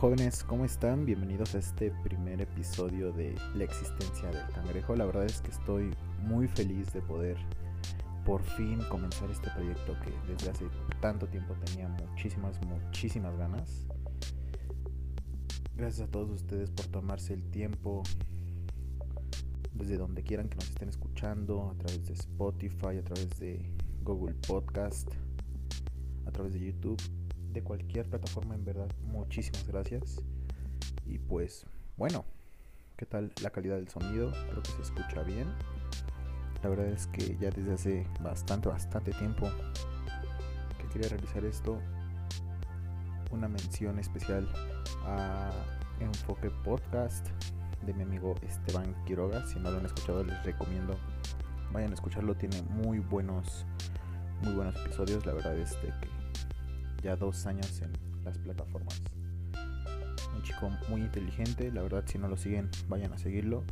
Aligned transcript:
Jóvenes, 0.00 0.44
¿cómo 0.44 0.64
están? 0.64 1.04
Bienvenidos 1.04 1.56
a 1.56 1.58
este 1.58 1.90
primer 2.04 2.40
episodio 2.40 3.10
de 3.10 3.34
La 3.56 3.64
existencia 3.64 4.30
del 4.30 4.46
cangrejo. 4.54 4.94
La 4.94 5.04
verdad 5.04 5.24
es 5.24 5.40
que 5.40 5.50
estoy 5.50 5.90
muy 6.22 6.46
feliz 6.46 6.92
de 6.92 7.02
poder 7.02 7.36
por 8.24 8.40
fin 8.40 8.78
comenzar 8.90 9.28
este 9.28 9.50
proyecto 9.50 9.96
que 10.04 10.32
desde 10.32 10.50
hace 10.50 10.66
tanto 11.00 11.26
tiempo 11.26 11.52
tenía 11.64 11.88
muchísimas, 11.88 12.64
muchísimas 12.64 13.36
ganas. 13.38 13.88
Gracias 15.76 16.06
a 16.06 16.10
todos 16.12 16.30
ustedes 16.30 16.70
por 16.70 16.86
tomarse 16.86 17.34
el 17.34 17.42
tiempo 17.50 18.04
desde 19.74 19.96
donde 19.96 20.22
quieran 20.22 20.48
que 20.48 20.54
nos 20.54 20.68
estén 20.68 20.90
escuchando, 20.90 21.70
a 21.70 21.74
través 21.74 22.06
de 22.06 22.14
Spotify, 22.14 22.98
a 22.98 23.02
través 23.02 23.36
de 23.40 23.68
Google 24.04 24.36
Podcast, 24.46 25.10
a 26.24 26.30
través 26.30 26.52
de 26.52 26.60
YouTube, 26.60 27.02
de 27.58 27.64
cualquier 27.64 28.08
plataforma, 28.08 28.54
en 28.54 28.64
verdad, 28.64 28.88
muchísimas 29.02 29.66
gracias. 29.66 30.22
Y 31.06 31.18
pues, 31.18 31.66
bueno, 31.96 32.24
¿qué 32.96 33.04
tal 33.04 33.32
la 33.42 33.50
calidad 33.50 33.76
del 33.76 33.88
sonido? 33.88 34.30
Creo 34.50 34.62
que 34.62 34.70
se 34.70 34.82
escucha 34.82 35.24
bien. 35.24 35.48
La 36.62 36.68
verdad 36.68 36.86
es 36.86 37.08
que 37.08 37.36
ya 37.40 37.50
desde 37.50 37.72
hace 37.72 38.06
bastante, 38.20 38.68
bastante 38.68 39.10
tiempo 39.12 39.50
que 40.78 40.86
quería 40.88 41.08
realizar 41.08 41.44
esto. 41.44 41.80
Una 43.32 43.48
mención 43.48 43.98
especial 43.98 44.48
a 45.04 45.50
Enfoque 45.98 46.50
Podcast 46.50 47.26
de 47.84 47.92
mi 47.92 48.02
amigo 48.04 48.36
Esteban 48.42 48.94
Quiroga. 49.04 49.44
Si 49.46 49.58
no 49.58 49.72
lo 49.72 49.78
han 49.78 49.86
escuchado, 49.86 50.22
les 50.22 50.40
recomiendo 50.44 50.96
vayan 51.72 51.90
a 51.90 51.94
escucharlo. 51.94 52.36
Tiene 52.36 52.62
muy 52.62 53.00
buenos, 53.00 53.66
muy 54.42 54.52
buenos 54.52 54.76
episodios. 54.76 55.26
La 55.26 55.32
verdad 55.32 55.58
es 55.58 55.74
que 55.76 56.17
ya 57.02 57.16
dos 57.16 57.46
años 57.46 57.80
en 57.82 57.92
las 58.24 58.38
plataformas. 58.38 59.00
Un 60.34 60.42
chico 60.42 60.70
muy 60.88 61.00
inteligente. 61.00 61.70
La 61.72 61.82
verdad, 61.82 62.04
si 62.06 62.18
no 62.18 62.28
lo 62.28 62.36
siguen, 62.36 62.70
vayan 62.88 63.12
a 63.12 63.18
seguirlo. 63.18 63.64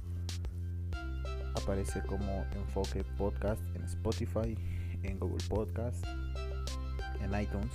Aparece 1.54 2.02
como 2.02 2.44
Enfoque 2.52 3.04
Podcast 3.16 3.62
en 3.74 3.82
Spotify, 3.84 4.56
en 5.02 5.18
Google 5.18 5.44
Podcast, 5.48 6.04
en 7.22 7.40
iTunes. 7.40 7.72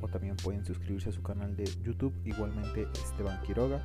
O 0.00 0.08
también 0.08 0.36
pueden 0.36 0.64
suscribirse 0.64 1.10
a 1.10 1.12
su 1.12 1.22
canal 1.22 1.56
de 1.56 1.64
YouTube, 1.84 2.14
igualmente 2.24 2.88
Esteban 3.04 3.40
Quiroga. 3.42 3.80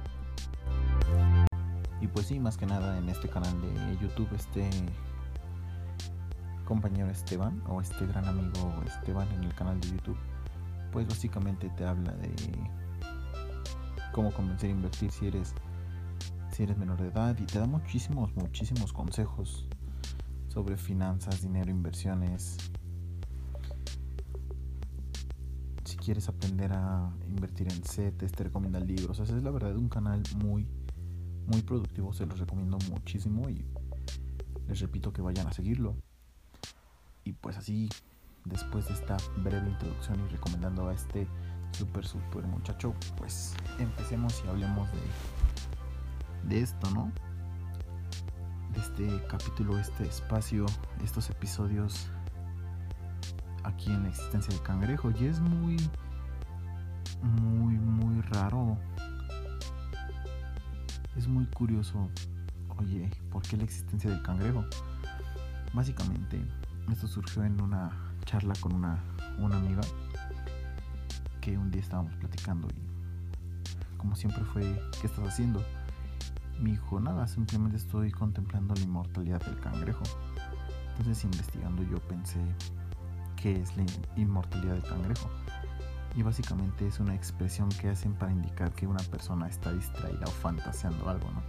Y 2.02 2.08
pues 2.08 2.28
sí, 2.28 2.40
más 2.40 2.58
que 2.58 2.66
nada 2.66 2.98
en 2.98 3.10
este 3.10 3.28
canal 3.28 3.54
de 3.62 3.98
YouTube, 4.02 4.30
este 4.36 4.70
compañero 6.66 7.10
Esteban 7.10 7.64
o 7.68 7.82
este 7.82 8.06
gran 8.08 8.26
amigo 8.26 8.84
Esteban 8.86 9.28
en 9.34 9.46
el 9.46 9.54
canal 9.56 9.80
de 9.80 9.90
YouTube, 9.90 10.18
pues 10.98 11.08
básicamente 11.10 11.70
te 11.78 11.86
habla 11.86 12.12
de 12.14 12.34
cómo 14.14 14.34
comenzar 14.34 14.66
a 14.68 14.72
invertir 14.72 15.12
si 15.12 15.28
eres 15.28 15.54
si 16.52 16.64
eres 16.64 16.76
menor 16.76 17.00
de 17.00 17.10
edad 17.10 17.38
y 17.38 17.46
te 17.46 17.60
da 17.60 17.68
muchísimos 17.68 18.36
muchísimos 18.36 18.94
consejos 18.94 19.68
sobre 20.48 20.76
finanzas, 20.76 21.44
dinero, 21.44 21.70
inversiones. 21.70 22.58
Si 25.86 25.98
quieres 25.98 26.30
aprender 26.30 26.74
a 26.74 27.12
invertir 27.28 27.72
en 27.72 27.84
CETES, 27.84 28.32
te 28.32 28.46
recomienda 28.46 28.80
libros. 28.80 29.20
O 29.20 29.26
sea, 29.28 29.38
es 29.38 29.44
la 29.44 29.52
verdad 29.52 29.78
un 29.78 29.90
canal 29.90 30.24
muy 30.38 30.66
muy 31.46 31.62
productivo, 31.62 32.12
se 32.12 32.26
los 32.26 32.40
recomiendo 32.40 32.80
muchísimo 32.90 33.48
y 33.52 33.64
les 34.68 34.80
repito 34.80 35.14
que 35.14 35.22
vayan 35.22 35.46
a 35.46 35.54
seguirlo. 35.54 35.96
Y 37.24 37.34
pues 37.34 37.56
así, 37.56 37.88
después 38.50 38.88
de 38.88 38.94
esta 38.94 39.18
breve 39.38 39.70
introducción 39.70 40.20
y 40.26 40.32
recomendando 40.32 40.90
a 40.90 40.94
este 40.94 41.28
super 41.72 42.06
super 42.06 42.44
muchacho, 42.44 42.94
pues 43.18 43.54
empecemos 43.80 44.42
y 44.46 44.48
hablemos 44.48 44.90
de, 44.92 46.50
de 46.56 46.62
esto, 46.62 46.90
¿no? 46.92 47.12
De 48.74 48.80
este 48.80 49.28
capítulo, 49.28 49.78
este 49.78 50.06
espacio, 50.06 50.66
estos 51.04 51.30
episodios 51.30 52.08
aquí 53.64 53.92
en 53.92 54.04
la 54.04 54.10
existencia 54.10 54.54
del 54.54 54.64
cangrejo. 54.64 55.12
Y 55.20 55.26
es 55.26 55.40
muy, 55.40 55.78
muy, 57.22 57.74
muy 57.74 58.22
raro 58.22 58.78
es 61.18 61.28
muy 61.28 61.46
curioso, 61.48 62.10
oye, 62.78 63.10
¿por 63.32 63.42
qué 63.42 63.58
la 63.58 63.64
existencia 63.64 64.12
del 64.12 64.22
cangrejo? 64.22 64.64
Básicamente, 65.74 66.40
esto 66.92 67.08
surgió 67.08 67.44
en 67.44 67.60
una 67.60 67.90
charla 68.28 68.54
con 68.62 68.74
una, 68.74 69.04
una 69.40 69.58
amiga 69.58 69.82
que 71.42 71.58
un 71.58 71.72
día 71.72 71.82
estábamos 71.82 72.14
platicando 72.18 72.68
y 72.68 73.98
como 73.98 74.16
siempre 74.16 74.44
fue, 74.44 74.62
¿qué 75.02 75.08
estás 75.08 75.28
haciendo? 75.28 75.64
Me 76.60 76.72
dijo, 76.72 77.00
nada, 77.00 77.28
simplemente 77.28 77.78
estoy 77.78 78.12
contemplando 78.12 78.76
la 78.76 78.82
inmortalidad 78.82 79.44
del 79.44 79.60
cangrejo. 79.60 80.04
Entonces 80.92 81.24
investigando 81.24 81.82
yo 81.84 81.98
pensé, 82.08 82.40
¿qué 83.36 83.60
es 83.60 83.76
la 83.76 83.86
inmortalidad 84.16 84.74
del 84.74 84.84
cangrejo? 84.84 85.30
y 86.18 86.24
básicamente 86.24 86.88
es 86.88 87.00
una 87.00 87.14
expresión 87.14 87.70
que 87.70 87.90
hacen 87.90 88.12
para 88.14 88.32
indicar 88.32 88.72
que 88.74 88.88
una 88.88 89.04
persona 89.04 89.48
está 89.48 89.72
distraída 89.72 90.26
o 90.26 90.32
fantaseando 90.32 91.08
algo, 91.08 91.30
¿no? 91.30 91.44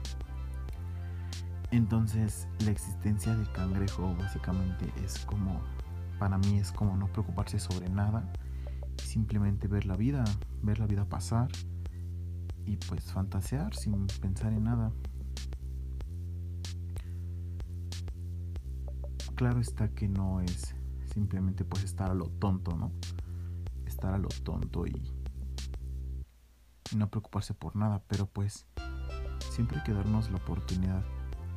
Entonces 1.71 2.47
la 2.65 2.71
existencia 2.71 3.35
del 3.35 3.51
cangrejo 3.53 4.15
básicamente 4.19 4.93
es 5.03 5.21
como, 5.21 5.63
para 6.19 6.39
mí 6.39 6.59
es 6.59 6.73
como 6.73 6.97
no 6.97 7.07
preocuparse 7.13 7.59
sobre 7.59 7.89
nada, 7.89 8.31
simplemente 9.03 9.69
ver 9.69 9.87
la 9.87 9.97
vida, 9.97 10.25
ver 10.63 10.79
la 10.79 10.87
vida 10.87 11.05
pasar 11.05 11.49
y 12.65 12.77
pues 12.77 13.13
fantasear 13.13 13.75
sin 13.75 14.07
pensar 14.21 14.53
en 14.53 14.65
nada. 14.65 14.93
Claro 19.35 19.61
está 19.61 19.89
que 19.89 20.09
no 20.09 20.41
es 20.41 20.75
simplemente 21.13 21.65
pues 21.65 21.85
estar 21.85 22.11
a 22.11 22.15
lo 22.15 22.27
tonto, 22.27 22.77
¿no? 22.77 22.93
estar 23.99 24.15
a 24.15 24.19
lo 24.19 24.29
tonto 24.29 24.87
y, 24.87 24.93
no 26.97 27.11
preocuparse 27.11 27.53
por 27.53 27.77
nada, 27.77 28.03
pero 28.07 28.27
pues 28.27 28.67
siempre 29.51 29.79
hay 29.79 29.85
que 29.85 29.93
darnos 29.93 30.31
la 30.31 30.37
oportunidad 30.37 31.05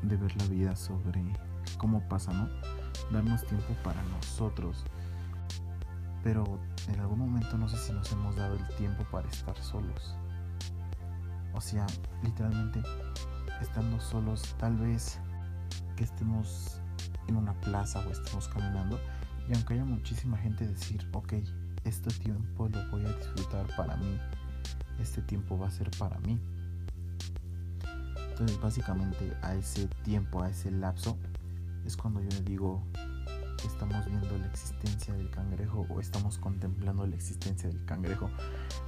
de 0.02 0.18
ver 0.18 0.36
la 0.36 0.46
vida 0.48 0.76
sobre 0.76 1.24
cómo 1.78 2.08
pasa, 2.10 2.34
¿no? 2.34 2.50
Darnos 3.12 3.46
tiempo 3.46 3.74
para 3.84 4.02
nosotros. 4.04 4.84
Pero 6.24 6.60
en 6.88 7.00
algún 7.00 7.20
momento 7.20 7.58
no 7.58 7.68
sé 7.68 7.78
si 7.78 7.92
nos 7.94 8.12
hemos 8.12 8.36
dado 8.36 8.56
el 8.56 8.68
tiempo 8.76 9.04
para 9.12 9.28
estar 9.30 9.58
solos. 9.58 10.16
O 11.54 11.62
sea, 11.62 11.86
literalmente 12.24 12.82
estando 13.62 14.00
solos, 14.00 14.56
tal 14.58 14.78
vez 14.78 15.20
que 15.96 16.04
estemos 16.04 16.82
en 17.28 17.36
una 17.36 17.54
plaza 17.62 18.00
o 18.08 18.12
estemos 18.12 18.48
caminando 18.48 19.00
y 19.48 19.54
aunque 19.54 19.74
haya 19.74 19.86
muchísima 19.86 20.38
gente 20.38 20.68
decir, 20.68 21.08
ok, 21.14 21.34
este 21.84 22.10
tiempo 22.20 22.70
lo 22.70 22.90
voy 22.90 23.06
a 23.06 23.14
disfrutar 23.14 23.68
para 23.76 23.98
mí, 23.98 24.18
este 25.00 25.22
tiempo 25.22 25.58
va 25.58 25.68
a 25.68 25.72
ser 25.72 25.90
para 25.98 26.18
mí. 26.20 26.40
Entonces 28.30 28.60
básicamente 28.62 29.36
a 29.42 29.56
ese 29.56 29.88
tiempo, 30.04 30.42
a 30.42 30.50
ese 30.50 30.72
lapso, 30.72 31.18
es 31.86 31.98
cuando 31.98 32.22
yo 32.22 32.30
le 32.30 32.42
digo 32.42 32.84
que 33.58 33.68
estamos 33.68 34.06
viendo 34.06 34.38
la 34.38 34.48
existencia 34.48 35.14
del 35.14 35.30
cangrejo 35.30 35.86
o 35.90 36.00
estamos 36.00 36.38
contemplando 36.38 37.06
la 37.06 37.16
existencia 37.16 37.70
del 37.70 37.84
cangrejo. 37.86 38.30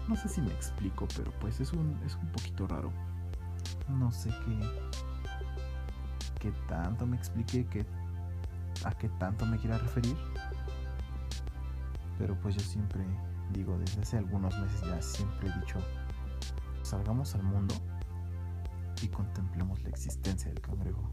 No 0.07 0.16
sé 0.16 0.30
si 0.30 0.42
me 0.42 0.51
explico, 0.51 1.07
pero 1.16 1.31
pues 1.40 1.60
es 1.60 1.74
un, 1.74 2.00
es 2.06 2.16
un 2.16 2.28
poquito 2.31 2.68
raro. 2.68 2.92
No 3.88 4.12
sé 4.12 4.30
qué, 4.45 4.60
qué 6.40 6.51
tanto 6.68 7.06
me 7.06 7.18
explique, 7.18 7.66
qué, 7.68 7.86
a 8.86 8.92
qué 8.92 9.10
tanto 9.19 9.46
me 9.46 9.57
quiera 9.57 9.78
referir. 9.78 10.16
Pero 12.18 12.39
pues 12.39 12.56
yo 12.56 12.62
siempre 12.62 13.04
digo, 13.51 13.78
desde 13.78 14.01
hace 14.01 14.18
algunos 14.18 14.57
meses 14.60 14.81
ya 14.81 15.01
siempre 15.01 15.50
he 15.50 15.60
dicho, 15.60 15.78
salgamos 16.81 17.36
al 17.36 17.44
mundo 17.44 17.75
y 19.01 19.07
contemplemos 19.07 19.81
la 19.84 19.89
existencia 19.89 20.50
del 20.50 20.62
cangrejo. 20.62 21.10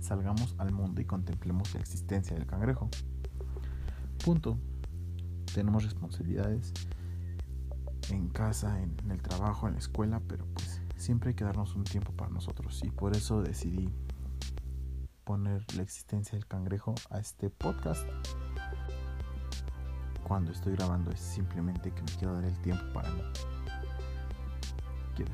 Salgamos 0.00 0.54
al 0.58 0.72
mundo 0.72 1.00
y 1.00 1.04
contemplemos 1.04 1.72
la 1.74 1.80
existencia 1.80 2.34
del 2.36 2.46
cangrejo. 2.46 2.88
Punto. 4.24 4.58
Tenemos 5.54 5.84
responsabilidades 5.84 6.72
en 8.10 8.28
casa, 8.28 8.80
en, 8.80 8.96
el 9.10 9.20
trabajo, 9.20 9.66
en 9.66 9.74
la 9.74 9.78
escuela, 9.78 10.20
pero 10.26 10.46
pues 10.54 10.80
siempre 10.96 11.30
hay 11.30 11.34
que 11.34 11.44
darnos 11.44 11.74
un 11.74 11.84
tiempo 11.84 12.12
para 12.12 12.30
nosotros. 12.30 12.82
Y 12.84 12.90
por 12.90 13.16
eso 13.16 13.42
decidí 13.42 13.90
poner 15.24 15.64
la 15.76 15.82
existencia 15.82 16.36
del 16.36 16.46
cangrejo 16.46 16.94
a 17.10 17.18
este 17.18 17.50
podcast 17.50 18.06
cuando 20.30 20.52
estoy 20.52 20.76
grabando 20.76 21.10
es 21.10 21.18
simplemente 21.18 21.90
que 21.90 22.02
me 22.02 22.12
quiero 22.16 22.34
dar 22.34 22.44
el 22.44 22.56
tiempo 22.60 22.84
para 22.94 23.10
mí. 23.10 23.20
Quiero, 25.16 25.32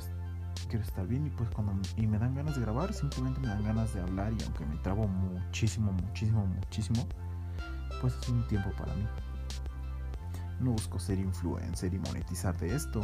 quiero 0.66 0.84
estar 0.84 1.06
bien 1.06 1.26
y 1.26 1.30
pues 1.30 1.50
cuando 1.50 1.72
y 1.96 2.06
me 2.06 2.18
dan 2.18 2.34
ganas 2.34 2.56
de 2.56 2.62
grabar, 2.62 2.92
simplemente 2.92 3.40
me 3.40 3.48
dan 3.48 3.64
ganas 3.64 3.94
de 3.94 4.00
hablar 4.00 4.32
y 4.32 4.42
aunque 4.44 4.64
me 4.66 4.76
trabo 4.76 5.06
muchísimo, 5.06 5.92
muchísimo, 5.92 6.46
muchísimo, 6.46 7.06
pues 8.00 8.14
es 8.20 8.28
un 8.28 8.46
tiempo 8.48 8.70
para 8.78 8.94
mí. 8.94 9.06
no 10.60 10.72
busco 10.72 10.98
ser 10.98 11.18
influencer 11.18 11.92
y 11.92 11.98
monetizar 11.98 12.56
de 12.58 12.74
esto. 12.74 13.00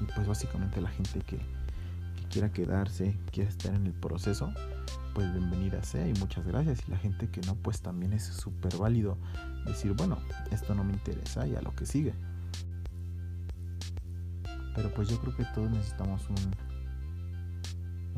Y 0.00 0.04
pues 0.14 0.26
básicamente 0.26 0.80
la 0.80 0.90
gente 0.90 1.20
que, 1.20 1.38
que 1.38 2.28
quiera 2.30 2.52
quedarse, 2.52 3.18
quiera 3.32 3.48
estar 3.48 3.74
en 3.74 3.86
el 3.86 3.94
proceso, 3.94 4.52
pues 5.14 5.32
bienvenida 5.32 5.82
sea 5.82 6.06
y 6.06 6.12
muchas 6.14 6.46
gracias. 6.46 6.80
Y 6.86 6.90
la 6.90 6.98
gente 6.98 7.28
que 7.30 7.40
no, 7.42 7.54
pues 7.56 7.80
también 7.80 8.12
es 8.12 8.24
súper 8.24 8.76
válido 8.76 9.18
decir, 9.66 9.92
bueno, 9.94 10.18
esto 10.50 10.74
no 10.74 10.84
me 10.84 10.92
interesa 10.92 11.46
y 11.46 11.56
a 11.56 11.62
lo 11.62 11.74
que 11.74 11.86
sigue. 11.86 12.14
Pero 14.74 14.92
pues 14.94 15.08
yo 15.08 15.18
creo 15.20 15.36
que 15.36 15.44
todos 15.46 15.70
necesitamos 15.70 16.28
un, 16.28 16.69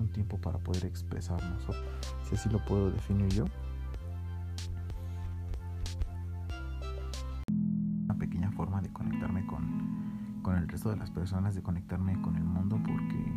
un 0.03 0.11
tiempo 0.11 0.39
para 0.39 0.59
poder 0.59 0.85
expresarnos, 0.85 1.67
si 2.29 2.35
así 2.35 2.49
lo 2.49 2.65
puedo 2.65 2.91
definir 2.91 3.29
yo. 3.29 3.45
Una 8.05 8.15
pequeña 8.19 8.51
forma 8.53 8.81
de 8.83 8.93
conectarme 8.93 9.47
con, 9.47 10.41
con 10.43 10.57
el 10.57 10.69
resto 10.69 10.91
de 10.91 10.97
las 10.97 11.11
personas, 11.11 11.55
de 11.55 11.63
conectarme 11.63 12.21
con 12.21 12.37
el 12.37 12.45
mundo, 12.45 12.81
porque 12.85 13.33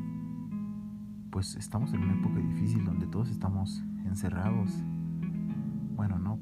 pues 1.30 1.56
estamos 1.56 1.94
en 1.94 2.02
una 2.04 2.14
época 2.14 2.40
difícil 2.40 2.84
donde 2.86 3.08
todos 3.08 3.30
estamos 3.30 3.84
encerrados. 4.06 4.72
Bueno, 5.96 6.18
no 6.18 6.40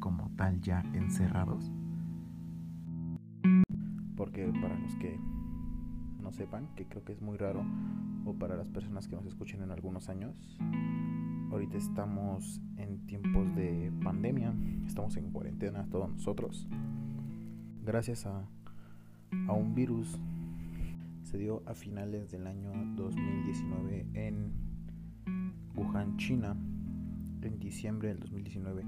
como 0.00 0.30
tal 0.36 0.60
ya 0.60 0.80
encerrados. 0.92 1.72
Porque 4.16 4.52
para 4.60 4.78
los 4.78 4.94
que 4.96 5.20
no 6.26 6.32
sepan, 6.32 6.66
que 6.74 6.86
creo 6.86 7.04
que 7.04 7.12
es 7.12 7.22
muy 7.22 7.36
raro, 7.36 7.64
o 8.24 8.34
para 8.34 8.56
las 8.56 8.68
personas 8.68 9.06
que 9.06 9.14
nos 9.14 9.26
escuchen 9.26 9.62
en 9.62 9.70
algunos 9.70 10.08
años, 10.08 10.58
ahorita 11.52 11.78
estamos 11.78 12.60
en 12.78 13.06
tiempos 13.06 13.54
de 13.54 13.92
pandemia, 14.02 14.52
estamos 14.88 15.16
en 15.16 15.30
cuarentena 15.30 15.86
todos 15.88 16.10
nosotros, 16.10 16.66
gracias 17.84 18.26
a, 18.26 18.44
a 19.46 19.52
un 19.52 19.76
virus 19.76 20.18
se 21.22 21.38
dio 21.38 21.62
a 21.64 21.74
finales 21.74 22.32
del 22.32 22.48
año 22.48 22.72
2019 22.96 24.06
en 24.14 24.52
Wuhan, 25.76 26.16
China, 26.16 26.56
en 27.42 27.60
diciembre 27.60 28.08
del 28.08 28.18
2019. 28.18 28.84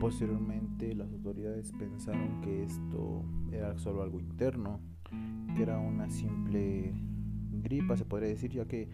Posteriormente 0.00 0.94
las 0.94 1.10
autoridades 1.10 1.72
pensaron 1.72 2.42
que 2.42 2.64
esto 2.64 3.24
era 3.50 3.78
solo 3.78 4.02
algo 4.02 4.20
interno 4.20 4.91
que 5.54 5.62
era 5.62 5.78
una 5.78 6.08
simple 6.08 6.94
gripa, 7.62 7.96
se 7.96 8.04
podría 8.04 8.28
decir, 8.28 8.52
ya 8.52 8.66
que 8.66 8.88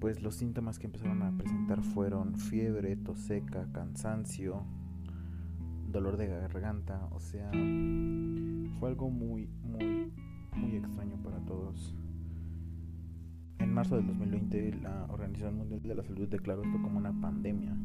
pues 0.00 0.20
los 0.20 0.34
síntomas 0.34 0.78
que 0.78 0.86
empezaron 0.86 1.22
a 1.22 1.30
presentar 1.36 1.82
fueron 1.82 2.34
fiebre, 2.34 2.96
tos 2.96 3.18
seca, 3.20 3.68
cansancio, 3.72 4.64
dolor 5.92 6.16
de 6.16 6.26
garganta, 6.26 7.06
o 7.12 7.20
sea, 7.20 7.50
fue 8.80 8.88
algo 8.88 9.10
muy, 9.10 9.48
muy, 9.62 10.10
muy 10.56 10.76
extraño 10.76 11.16
para 11.22 11.38
todos. 11.44 11.94
En 13.58 13.72
marzo 13.72 13.96
del 13.96 14.06
2020 14.08 14.80
la 14.82 15.06
Organización 15.08 15.58
Mundial 15.58 15.82
de 15.82 15.94
la 15.94 16.02
Salud 16.02 16.28
declaró 16.28 16.64
esto 16.64 16.82
como 16.82 16.98
una 16.98 17.12
pandemia. 17.20 17.76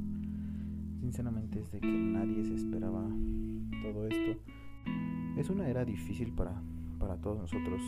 Sinceramente 1.00 1.60
es 1.60 1.72
de 1.72 1.80
que 1.80 1.88
nadie 1.88 2.44
se 2.46 2.56
esperaba 2.56 3.08
todo 3.84 4.08
esto. 4.08 4.42
Es 5.38 5.52
una 5.52 5.70
era 5.70 5.86
difícil 5.86 6.34
para 6.34 6.60
para 6.98 7.18
todos 7.18 7.40
nosotros. 7.40 7.82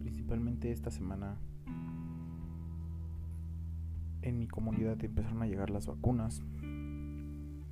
Principalmente 0.00 0.72
esta 0.72 0.90
semana 0.90 1.36
en 4.22 4.38
mi 4.38 4.46
comunidad 4.46 5.02
empezaron 5.04 5.42
a 5.42 5.46
llegar 5.46 5.70
las 5.70 5.86
vacunas. 5.86 6.42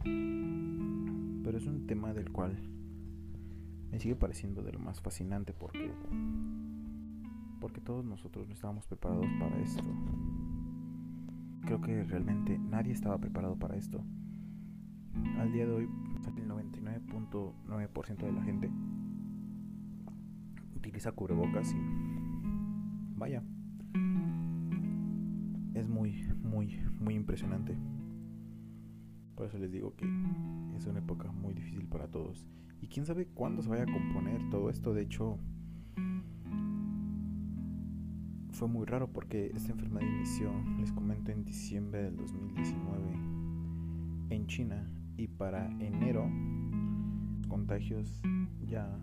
Pero 0.03 1.59
es 1.59 1.67
un 1.67 1.87
tema 1.87 2.13
del 2.13 2.31
cual 2.31 2.57
me 3.91 3.99
sigue 3.99 4.17
pareciendo 4.17 4.63
de 4.63 4.73
lo 4.73 4.79
más 4.79 5.01
fascinante 5.01 5.53
porque 5.53 5.91
porque 7.61 7.81
todos 7.81 8.05
nosotros 8.05 8.47
no 8.49 8.55
estábamos 8.55 8.87
preparados 8.87 9.27
para 9.39 9.59
esto. 9.61 9.85
Creo 11.63 11.81
que 11.83 12.03
realmente 12.05 12.59
nadie 12.59 12.93
estaba 12.93 13.19
preparado 13.19 13.57
para 13.57 13.77
esto. 13.77 14.03
Al 15.39 15.53
día 15.53 15.67
de 15.67 15.73
hoy, 15.73 15.89
el 16.37 16.49
99.9% 16.49 18.17
de 18.17 18.33
la 18.33 18.43
gente 18.43 18.71
utiliza 20.81 21.13
cubrebocas 21.13 21.73
y 21.73 21.77
vaya, 23.17 23.43
es 25.75 25.89
muy, 25.89 26.25
muy, 26.43 26.81
muy 26.99 27.15
impresionante. 27.15 27.77
Por 29.35 29.47
eso 29.47 29.59
les 29.59 29.71
digo 29.71 29.95
que 29.95 30.07
es 30.77 30.87
una 30.87 31.01
época 31.01 31.31
muy 31.33 31.55
difícil 31.55 31.87
para 31.87 32.09
todos. 32.09 32.47
Y 32.81 32.89
quién 32.89 33.05
sabe 33.05 33.27
cuándo 33.27 33.63
se 33.63 33.69
vaya 33.69 33.83
a 33.83 33.93
componer 33.93 34.49
todo 34.51 34.71
esto. 34.71 34.95
De 34.95 35.03
hecho, 35.03 35.39
fue 38.53 38.69
muy 38.69 38.87
raro 38.87 39.13
porque 39.13 39.53
esta 39.55 39.73
enfermedad 39.73 40.07
inició, 40.07 40.51
les 40.79 40.93
comento, 40.93 41.31
en 41.31 41.45
diciembre 41.45 42.05
del 42.05 42.17
2019 42.17 43.03
en 44.31 44.47
China. 44.47 44.91
Y 45.19 45.29
para 45.29 45.67
enero, 45.79 46.27
contagios 47.49 48.23
ya 48.65 48.99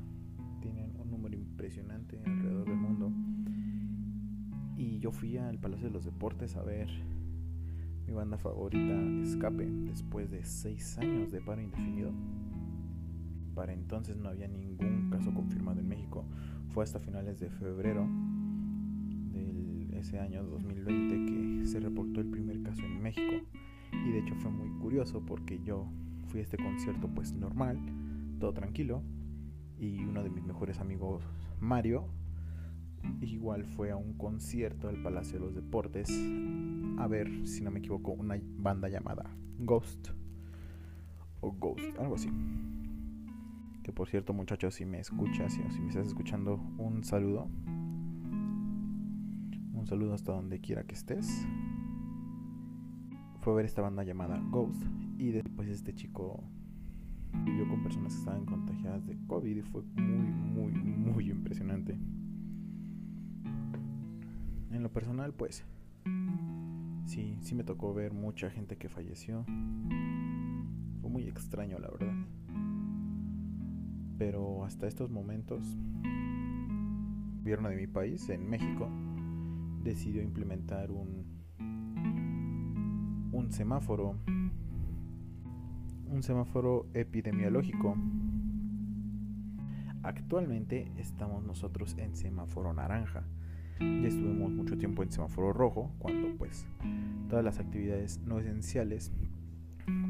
tienen 0.62 0.94
un 1.00 1.09
número 1.12 1.36
impresionante 1.36 2.19
alrededor 2.25 2.68
del 2.68 2.77
mundo. 2.77 3.12
Y 4.77 5.00
yo 5.00 5.12
fui 5.12 5.38
al 5.38 5.59
Palacio 5.59 5.88
de 5.88 5.94
los 5.94 6.06
Deportes 6.06 6.56
a 6.56 6.63
ver 6.63 6.89
mi 8.07 8.13
banda 8.13 8.38
favorita, 8.38 8.94
Escape, 9.24 9.65
después 9.65 10.31
de 10.31 10.44
seis 10.45 10.98
años 10.98 11.31
de 11.31 11.42
paro 11.42 11.62
indefinido. 11.62 12.12
Para 13.54 13.74
entonces 13.74 14.18
no 14.18 14.30
había 14.30 14.48
ningún 14.48 15.09
caso 15.09 15.33
confirmado 15.33 15.81
en 15.81 15.89
México. 15.89 16.24
Fue 16.69 16.83
hasta 16.83 17.00
finales 17.00 17.39
de 17.39 17.50
febrero 17.50 18.07
de 19.33 20.00
ese 20.00 20.19
año 20.19 20.44
2020 20.44 21.25
que 21.25 21.65
se 21.65 21.80
reportó 21.80 22.21
el 22.21 22.27
primer 22.27 22.62
caso 22.62 22.81
en 22.83 23.01
México. 23.01 23.45
Y 23.92 24.12
de 24.12 24.19
hecho 24.19 24.36
fue 24.36 24.51
muy 24.51 24.69
curioso 24.80 25.25
porque 25.25 25.60
yo 25.63 25.88
fui 26.27 26.39
a 26.39 26.43
este 26.43 26.58
concierto 26.58 27.10
pues 27.10 27.34
normal, 27.34 27.79
todo 28.39 28.53
tranquilo, 28.53 29.01
y 29.79 30.03
uno 30.03 30.24
de 30.24 30.29
mis 30.29 30.43
mejores 30.43 30.79
amigos, 30.79 31.24
Mario, 31.60 32.05
igual 33.22 33.65
fue 33.65 33.91
a 33.91 33.96
un 33.96 34.13
concierto 34.13 34.88
del 34.88 35.01
Palacio 35.01 35.39
de 35.39 35.46
los 35.46 35.55
Deportes 35.55 36.10
a 36.98 37.07
ver, 37.07 37.48
si 37.48 37.63
no 37.63 37.69
me 37.72 37.79
equivoco, 37.79 38.12
una 38.12 38.39
banda 38.57 38.89
llamada 38.89 39.29
Ghost 39.60 40.10
o 41.41 41.51
Ghost, 41.51 41.98
algo 42.00 42.15
así. 42.15 42.29
Que 43.84 43.91
por 43.91 44.10
cierto, 44.10 44.34
muchachos, 44.34 44.75
si 44.75 44.86
me 44.86 45.00
escuchas 45.00 45.57
o 45.60 45.72
si 45.72 45.79
me 45.79 45.89
estás 45.89 46.07
escuchando, 46.07 46.55
un 46.77 47.03
saludo. 47.03 47.50
Un 49.74 49.86
saludo 49.86 50.15
hasta 50.15 50.31
donde 50.31 50.60
quiera 50.60 50.84
que 50.84 50.96
estés. 50.96 51.48
Fue 53.41 53.53
a 53.53 53.55
ver 53.55 53.65
esta 53.65 53.84
banda 53.84 54.03
llamada 54.03 54.41
Ghost 54.50 54.84
y 55.17 55.29
después 55.29 55.69
este 55.69 55.93
chico 55.93 56.43
vivió 57.46 57.67
con 57.67 57.84
personas 57.84 58.13
que 58.13 58.19
estaban 58.19 58.46
contagiadas 58.46 59.05
de 59.07 59.17
COVID 59.27 59.57
y 59.57 59.62
fue 59.62 59.84
muy, 59.96 60.27
muy, 60.27 60.72
muy 60.72 61.29
impresionante. 61.29 61.98
En 64.72 64.84
lo 64.84 64.91
personal, 64.91 65.34
pues, 65.34 65.63
sí, 67.05 67.38
sí 67.41 67.55
me 67.55 67.63
tocó 67.63 67.93
ver 67.93 68.13
mucha 68.13 68.50
gente 68.50 68.77
que 68.77 68.89
falleció. 68.89 69.43
Fue 71.01 71.10
muy 71.10 71.24
extraño, 71.24 71.79
la 71.79 71.89
verdad. 71.89 72.13
Pero 74.17 74.65
hasta 74.65 74.88
estos 74.88 75.10
momentos, 75.10 75.77
el 76.03 77.39
gobierno 77.39 77.69
de 77.69 77.75
mi 77.75 77.88
país, 77.88 78.29
en 78.29 78.50
México, 78.50 78.89
decidió 79.84 80.22
implementar 80.22 80.91
un, 80.91 81.25
un 83.31 83.51
semáforo 83.51 84.15
un 86.10 86.24
semáforo 86.24 86.88
epidemiológico. 86.94 87.96
Actualmente 90.04 90.92
estamos 90.98 91.44
nosotros 91.44 91.96
en 91.98 92.16
semáforo 92.16 92.74
naranja. 92.74 93.24
Ya 93.80 94.08
estuvimos 94.08 94.52
mucho 94.52 94.78
tiempo 94.78 95.04
en 95.04 95.12
semáforo 95.12 95.54
rojo, 95.54 95.92
cuando 96.00 96.36
pues 96.38 96.66
todas 97.30 97.46
las 97.46 97.60
actividades 97.60 98.20
no 98.26 98.40
esenciales, 98.40 99.12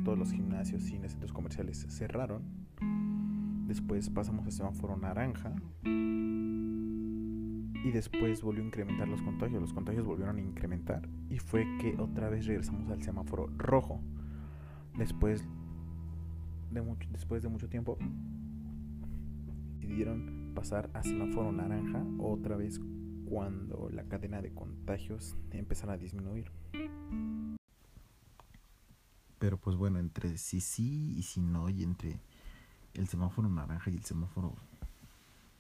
todos 0.06 0.18
los 0.18 0.32
gimnasios, 0.32 0.84
cines, 0.84 1.12
centros 1.12 1.34
comerciales 1.34 1.86
cerraron. 1.90 2.44
Después 3.68 4.10
pasamos 4.10 4.48
a 4.48 4.52
semáforo 4.52 4.96
naranja. 4.96 5.54
Y 7.84 7.92
después 7.92 8.42
volvió 8.42 8.64
a 8.64 8.66
incrementar 8.66 9.08
los 9.08 9.22
contagios. 9.22 9.62
Los 9.62 9.74
contagios 9.74 10.06
volvieron 10.06 10.38
a 10.38 10.42
incrementar. 10.42 11.08
Y 11.30 11.40
fue 11.40 11.66
que 11.80 11.96
otra 11.98 12.30
vez 12.30 12.46
regresamos 12.46 12.90
al 12.90 13.02
semáforo 13.02 13.48
rojo. 13.58 14.02
Después 14.98 15.46
después 17.12 17.44
de 17.44 17.50
mucho 17.50 17.70
tiempo, 17.70 17.98
decidieron 19.80 20.52
pasar 20.54 20.90
a 20.94 21.04
semáforo 21.04 21.52
naranja 21.52 22.04
otra 22.20 22.56
vez 22.56 22.80
cuando 23.26 23.90
la 23.92 24.04
cadena 24.04 24.42
de 24.42 24.54
contagios 24.54 25.36
empezara 25.52 25.94
a 25.94 25.98
disminuir. 25.98 26.52
Pero 29.40 29.58
pues 29.58 29.76
bueno, 29.76 30.00
entre 30.00 30.38
sí 30.38 30.62
sí 30.62 31.14
y 31.18 31.24
si 31.24 31.42
no, 31.42 31.70
y 31.70 31.84
entre 31.84 32.20
el 32.94 33.08
semáforo 33.08 33.50
naranja 33.50 33.92
y 33.92 33.96
el 33.96 34.04
semáforo 34.04 34.56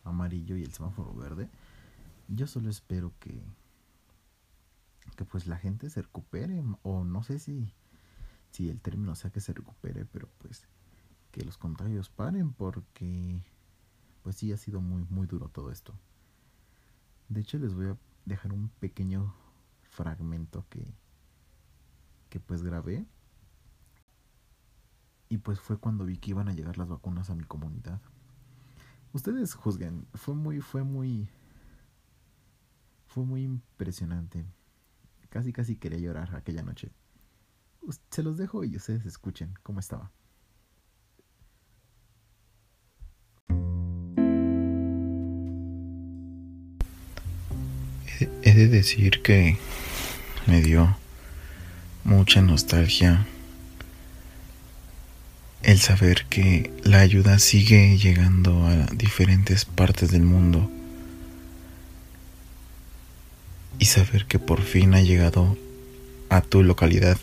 amarillo 0.04 0.56
y 0.58 0.64
el 0.64 0.72
semáforo 0.72 1.14
verde. 1.14 1.50
Yo 2.28 2.48
solo 2.48 2.70
espero 2.70 3.14
que 3.20 3.42
que 5.16 5.26
pues 5.26 5.48
la 5.48 5.58
gente 5.58 5.90
se 5.90 6.04
recupere 6.04 6.64
o 6.84 7.04
no 7.04 7.24
sé 7.24 7.40
si 7.40 7.74
si 8.52 8.70
el 8.70 8.80
término 8.80 9.16
sea 9.16 9.32
que 9.32 9.42
se 9.42 9.54
recupere, 9.54 10.06
pero 10.06 10.30
pues 10.40 10.68
que 11.38 11.46
los 11.46 11.58
contagios 11.58 12.10
paren 12.10 12.52
porque 12.52 13.44
pues 14.24 14.38
sí 14.38 14.52
ha 14.52 14.58
sido 14.58 14.82
muy 14.82 15.06
muy 15.10 15.28
duro 15.28 15.50
todo 15.50 15.72
esto. 15.72 15.94
De 17.30 17.42
hecho 17.42 17.60
les 17.60 17.76
voy 17.76 17.88
a 17.88 17.98
dejar 18.26 18.54
un 18.54 18.70
pequeño 18.80 19.36
fragmento 19.84 20.66
que 20.70 20.96
que 22.30 22.40
pues 22.40 22.64
grabé 22.64 23.06
y 25.30 25.38
pues 25.38 25.60
fue 25.60 25.78
cuando 25.78 26.06
vi 26.06 26.18
que 26.18 26.32
iban 26.32 26.50
a 26.50 26.54
llegar 26.54 26.80
las 26.80 26.90
vacunas 26.90 27.30
a 27.30 27.36
mi 27.36 27.44
comunidad. 27.44 28.02
Ustedes 29.14 29.54
juzguen, 29.54 30.08
fue 30.16 30.34
muy 30.34 30.60
fue 30.60 30.84
muy 30.84 31.30
fue 33.06 33.26
muy 33.26 33.44
impresionante. 33.44 34.44
Casi 35.30 35.54
casi 35.54 35.76
quería 35.76 36.00
llorar 36.00 36.36
aquella 36.36 36.64
noche. 36.64 36.92
Se 38.10 38.24
los 38.24 38.38
dejo 38.38 38.64
y 38.64 38.76
ustedes 38.76 39.06
escuchen 39.06 39.54
cómo 39.62 39.80
estaba. 39.80 40.12
De 48.58 48.68
decir 48.68 49.22
que 49.22 49.56
me 50.48 50.64
dio 50.64 50.98
mucha 52.04 52.42
nostalgia 52.42 53.28
el 55.62 55.80
saber 55.80 56.26
que 56.28 56.72
la 56.84 57.02
ayuda 57.02 57.38
sigue 57.38 58.00
llegando 58.00 58.66
a 58.66 58.88
diferentes 58.96 59.66
partes 59.66 60.10
del 60.10 60.24
mundo 60.24 60.72
y 63.78 63.86
saber 63.86 64.26
que 64.26 64.40
por 64.40 64.64
fin 64.64 64.96
ha 64.96 65.02
llegado 65.02 65.56
a 66.30 66.42
tu 66.42 66.64
localidad 66.64 67.20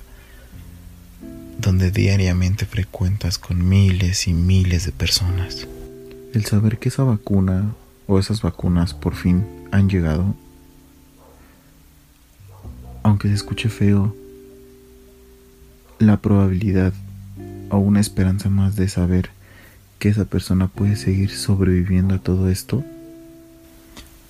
donde 1.59 1.91
diariamente 1.91 2.65
frecuentas 2.65 3.39
con 3.39 3.69
miles 3.69 4.29
y 4.29 4.35
miles 4.35 4.85
de 4.87 4.93
personas. 4.93 5.67
El 6.33 6.45
saber 6.45 6.79
que 6.79 6.91
esa 6.91 7.03
vacuna 7.03 7.75
o 8.07 8.21
esas 8.21 8.43
vacunas 8.43 8.95
por 8.95 9.17
fin 9.17 9.45
han 9.73 9.89
llegado, 9.89 10.37
aunque 13.05 13.29
se 13.29 13.35
escuche 13.35 13.69
feo, 13.69 14.17
la 15.99 16.17
probabilidad 16.17 16.93
o 17.71 17.77
una 17.77 18.01
esperanza 18.01 18.49
más 18.49 18.77
de 18.77 18.89
saber 18.89 19.31
que 19.99 20.09
esa 20.09 20.25
persona 20.25 20.69
puede 20.69 20.97
seguir 20.97 21.31
sobreviviendo 21.31 22.15
a 22.15 22.19
todo 22.19 22.49
esto, 22.49 22.83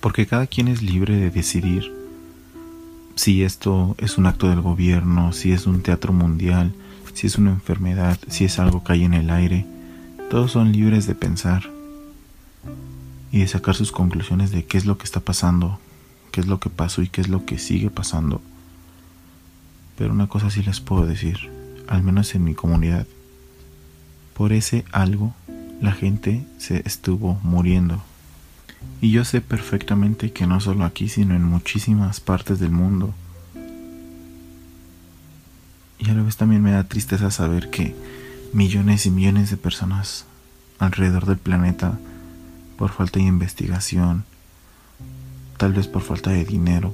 porque 0.01 0.27
cada 0.27 0.45
quien 0.45 0.67
es 0.67 0.83
libre 0.83 1.15
de 1.15 1.31
decidir 1.31 1.91
si 3.15 3.43
esto 3.43 3.95
es 3.97 4.17
un 4.17 4.25
acto 4.25 4.49
del 4.49 4.61
gobierno, 4.61 5.31
si 5.31 5.53
es 5.53 5.67
un 5.67 5.81
teatro 5.81 6.11
mundial, 6.11 6.73
si 7.13 7.27
es 7.27 7.37
una 7.37 7.51
enfermedad, 7.51 8.19
si 8.27 8.43
es 8.43 8.59
algo 8.59 8.83
que 8.83 8.91
hay 8.91 9.05
en 9.05 9.13
el 9.13 9.29
aire. 9.29 9.65
Todos 10.29 10.51
son 10.51 10.73
libres 10.73 11.07
de 11.07 11.15
pensar 11.15 11.63
y 13.31 13.39
de 13.39 13.47
sacar 13.47 13.73
sus 13.73 13.93
conclusiones 13.93 14.51
de 14.51 14.65
qué 14.65 14.77
es 14.77 14.85
lo 14.85 14.97
que 14.97 15.05
está 15.05 15.21
pasando, 15.21 15.79
qué 16.31 16.41
es 16.41 16.47
lo 16.47 16.59
que 16.59 16.69
pasó 16.69 17.01
y 17.01 17.07
qué 17.07 17.21
es 17.21 17.29
lo 17.29 17.45
que 17.45 17.57
sigue 17.57 17.89
pasando. 17.89 18.41
Pero 19.97 20.13
una 20.13 20.27
cosa 20.27 20.49
sí 20.49 20.61
les 20.63 20.79
puedo 20.79 21.05
decir, 21.05 21.37
al 21.87 22.03
menos 22.03 22.35
en 22.35 22.43
mi 22.43 22.53
comunidad. 22.53 23.07
Por 24.33 24.51
ese 24.51 24.85
algo 24.91 25.33
la 25.81 25.91
gente 25.91 26.45
se 26.57 26.81
estuvo 26.85 27.39
muriendo. 27.43 28.01
Y 29.01 29.11
yo 29.11 29.25
sé 29.25 29.41
perfectamente 29.41 30.31
que 30.31 30.47
no 30.47 30.59
solo 30.59 30.85
aquí, 30.85 31.09
sino 31.09 31.35
en 31.35 31.43
muchísimas 31.43 32.19
partes 32.19 32.59
del 32.59 32.71
mundo. 32.71 33.13
Y 35.99 36.09
a 36.09 36.13
la 36.13 36.23
vez 36.23 36.37
también 36.37 36.61
me 36.61 36.71
da 36.71 36.83
tristeza 36.83 37.31
saber 37.31 37.69
que 37.69 37.95
millones 38.53 39.05
y 39.05 39.11
millones 39.11 39.49
de 39.49 39.57
personas 39.57 40.25
alrededor 40.79 41.25
del 41.25 41.37
planeta, 41.37 41.97
por 42.77 42.91
falta 42.91 43.19
de 43.19 43.25
investigación, 43.25 44.25
tal 45.57 45.73
vez 45.73 45.87
por 45.87 46.01
falta 46.01 46.31
de 46.31 46.45
dinero, 46.45 46.93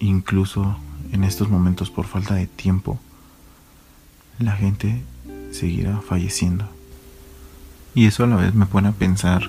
incluso 0.00 0.76
en 1.12 1.24
estos 1.24 1.48
momentos 1.48 1.90
por 1.90 2.06
falta 2.06 2.34
de 2.34 2.46
tiempo, 2.46 2.98
la 4.38 4.52
gente 4.52 5.02
seguirá 5.52 6.00
falleciendo. 6.00 6.68
Y 7.94 8.06
eso 8.06 8.24
a 8.24 8.26
la 8.26 8.36
vez 8.36 8.54
me 8.54 8.66
pone 8.66 8.88
a 8.88 8.92
pensar 8.92 9.48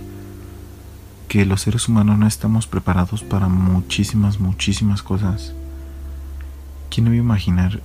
que 1.28 1.46
los 1.46 1.62
seres 1.62 1.90
humanos 1.90 2.18
no 2.18 2.28
estamos 2.28 2.68
preparados 2.68 3.22
para 3.22 3.50
muchísimas, 3.50 4.40
muchísimas 4.40 5.04
cosas. 5.04 5.54
¿Quién 6.90 7.08
iba 7.08 7.16
a 7.16 7.20
imaginar 7.20 7.82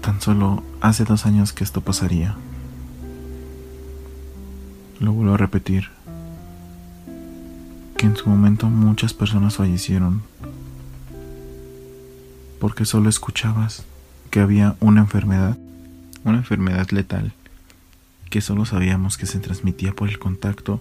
tan 0.00 0.20
solo 0.20 0.62
hace 0.80 1.04
dos 1.04 1.26
años 1.26 1.52
que 1.52 1.64
esto 1.64 1.80
pasaría? 1.80 2.36
Lo 5.00 5.12
vuelvo 5.12 5.34
a 5.34 5.38
repetir, 5.38 5.88
que 7.96 8.06
en 8.06 8.16
su 8.16 8.28
momento 8.28 8.68
muchas 8.68 9.12
personas 9.12 9.56
fallecieron 9.56 10.22
porque 12.60 12.84
solo 12.84 13.08
escuchabas 13.08 13.84
que 14.30 14.38
había 14.38 14.76
una 14.80 15.00
enfermedad, 15.00 15.56
una 16.22 16.38
enfermedad 16.38 16.90
letal, 16.90 17.32
que 18.28 18.42
solo 18.42 18.66
sabíamos 18.66 19.16
que 19.16 19.26
se 19.26 19.40
transmitía 19.40 19.92
por 19.92 20.08
el 20.08 20.18
contacto 20.18 20.80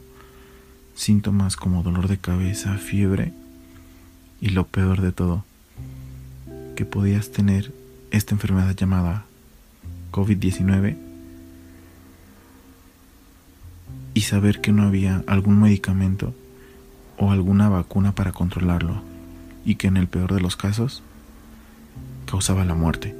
síntomas 0.93 1.55
como 1.55 1.81
dolor 1.81 2.09
de 2.09 2.17
cabeza, 2.17 2.77
fiebre 2.77 3.33
y 4.41 4.49
lo 4.49 4.67
peor 4.67 4.99
de 4.99 5.13
todo, 5.13 5.45
que 6.75 6.83
podías 6.85 7.31
tener 7.31 7.73
esta 8.11 8.35
enfermedad 8.35 8.75
llamada 8.75 9.25
COVID-19 10.11 10.97
y 14.13 14.21
saber 14.21 14.59
que 14.59 14.73
no 14.73 14.83
había 14.83 15.23
algún 15.27 15.61
medicamento 15.61 16.35
o 17.17 17.31
alguna 17.31 17.69
vacuna 17.69 18.11
para 18.13 18.33
controlarlo 18.33 19.01
y 19.63 19.75
que 19.75 19.87
en 19.87 19.95
el 19.95 20.07
peor 20.07 20.33
de 20.33 20.41
los 20.41 20.57
casos 20.57 21.03
causaba 22.29 22.63
la 22.63 22.75
muerte. 22.75 23.15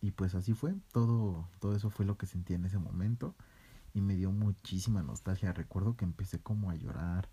Y 0.00 0.12
pues 0.12 0.34
así 0.34 0.54
fue, 0.54 0.72
todo, 0.92 1.46
todo 1.60 1.76
eso 1.76 1.90
fue 1.90 2.06
lo 2.06 2.16
que 2.16 2.24
sentí 2.24 2.54
en 2.54 2.64
ese 2.64 2.78
momento 2.78 3.34
y 3.98 4.00
me 4.00 4.14
dio 4.14 4.30
muchísima 4.30 5.02
nostalgia. 5.02 5.52
Recuerdo 5.52 5.96
que 5.96 6.04
empecé 6.04 6.40
como 6.40 6.70
a 6.70 6.76
llorar. 6.76 7.28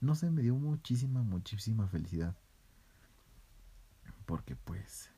No 0.00 0.16
sé, 0.16 0.30
me 0.30 0.42
dio 0.42 0.56
muchísima, 0.56 1.22
muchísima 1.22 1.86
felicidad. 1.86 2.36
Porque 4.26 4.56
pues, 4.56 5.10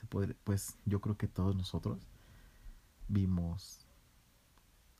se 0.00 0.06
puede, 0.06 0.34
pues 0.34 0.76
yo 0.84 1.00
creo 1.00 1.16
que 1.16 1.28
todos 1.28 1.54
nosotros 1.54 2.08
vimos 3.06 3.86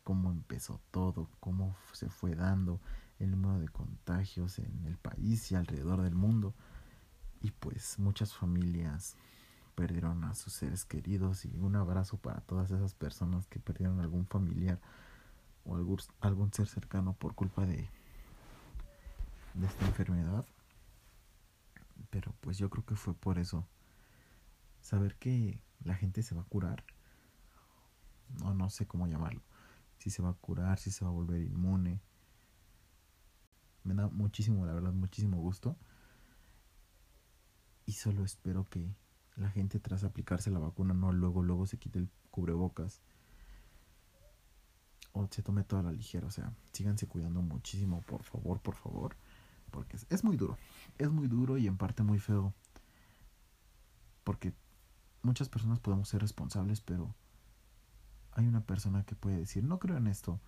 cómo 0.04 0.30
empezó 0.30 0.80
todo, 0.92 1.28
cómo 1.40 1.76
se 1.92 2.08
fue 2.08 2.36
dando 2.36 2.80
el 3.18 3.32
número 3.32 3.58
de 3.58 3.68
contagios 3.68 4.60
en 4.60 4.84
el 4.86 4.96
país 4.96 5.50
y 5.50 5.56
alrededor 5.56 6.02
del 6.02 6.14
mundo. 6.14 6.54
Y 7.40 7.50
pues 7.50 7.98
muchas 7.98 8.32
familias 8.32 9.16
perdieron 9.74 10.24
a 10.24 10.34
sus 10.34 10.52
seres 10.52 10.84
queridos 10.84 11.44
y 11.44 11.56
un 11.56 11.76
abrazo 11.76 12.16
para 12.16 12.40
todas 12.40 12.70
esas 12.70 12.94
personas 12.94 13.46
que 13.46 13.58
perdieron 13.58 14.00
algún 14.00 14.26
familiar 14.26 14.80
o 15.64 15.76
algún, 15.76 15.98
algún 16.20 16.52
ser 16.52 16.68
cercano 16.68 17.14
por 17.14 17.34
culpa 17.34 17.66
de, 17.66 17.88
esta 19.62 19.86
enfermedad. 19.86 20.44
Pero 22.10 22.34
pues 22.40 22.58
yo 22.58 22.70
creo 22.70 22.84
que 22.84 22.96
fue 22.96 23.14
por 23.14 23.38
eso. 23.38 23.66
Saber 24.80 25.16
que 25.16 25.60
la 25.82 25.94
gente 25.94 26.22
se 26.22 26.34
va 26.34 26.42
a 26.42 26.46
curar. 26.46 26.84
No, 28.40 28.54
no 28.54 28.70
sé 28.70 28.86
cómo 28.86 29.06
llamarlo. 29.06 29.42
Si 29.98 30.10
se 30.10 30.22
va 30.22 30.30
a 30.30 30.34
curar, 30.34 30.78
si 30.78 30.90
se 30.90 31.04
va 31.04 31.10
a 31.10 31.14
volver 31.14 31.40
inmune. 31.40 32.00
Me 33.84 33.94
da 33.94 34.08
muchísimo, 34.08 34.66
la 34.66 34.74
verdad, 34.74 34.92
muchísimo 34.92 35.38
gusto. 35.38 35.76
Y 37.86 37.92
solo 37.92 38.24
espero 38.24 38.68
que 38.68 38.94
la 39.36 39.50
gente 39.50 39.80
tras 39.80 40.04
aplicarse 40.04 40.50
la 40.50 40.58
vacuna 40.58 40.94
no 40.94 41.12
luego 41.12 41.42
luego 41.42 41.66
se 41.66 41.78
quite 41.78 41.98
el 41.98 42.08
cubrebocas 42.30 43.00
o 45.12 45.28
se 45.30 45.42
tome 45.42 45.62
toda 45.62 45.82
la 45.82 45.92
ligera, 45.92 46.26
o 46.26 46.30
sea, 46.30 46.52
síganse 46.72 47.06
cuidando 47.06 47.40
muchísimo, 47.40 48.02
por 48.02 48.24
favor, 48.24 48.60
por 48.60 48.74
favor, 48.74 49.16
porque 49.70 49.96
es, 50.10 50.24
muy 50.24 50.36
duro, 50.36 50.58
es 50.98 51.08
muy 51.08 51.28
duro 51.28 51.56
y 51.56 51.68
en 51.68 51.76
parte 51.76 52.02
muy 52.02 52.18
feo, 52.18 52.52
porque 54.24 54.52
muchas 55.22 55.48
personas 55.48 55.78
podemos 55.78 56.08
ser 56.08 56.20
responsables, 56.20 56.80
pero 56.80 57.14
hay 58.32 58.48
una 58.48 58.62
persona 58.62 59.04
que 59.04 59.14
puede 59.14 59.38
decir, 59.38 59.62
no 59.62 59.78
creo 59.78 59.96
en 59.96 60.08
esto, 60.08 60.40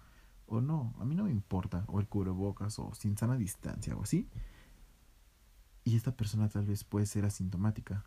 o 0.46 0.60
no, 0.60 0.94
a 0.98 1.04
mí 1.04 1.14
no 1.14 1.24
me 1.24 1.30
importa, 1.30 1.84
o 1.86 2.00
el 2.00 2.08
cubrebocas, 2.08 2.80
o 2.80 2.92
sin 2.92 3.16
sana 3.16 3.36
distancia, 3.36 3.96
o 3.96 4.02
así. 4.02 4.28
Y 5.84 5.94
esta 5.94 6.16
persona 6.16 6.48
tal 6.48 6.66
vez 6.66 6.82
puede 6.82 7.06
ser 7.06 7.24
asintomática 7.24 8.04